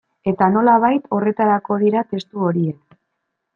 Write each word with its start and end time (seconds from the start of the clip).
Eta, 0.29 0.45
nolabait, 0.55 1.05
horretarako 1.17 1.79
dira 1.85 2.03
testu 2.15 2.45
horiek. 2.49 3.01